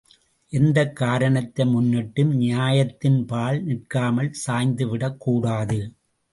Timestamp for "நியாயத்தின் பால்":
2.35-3.63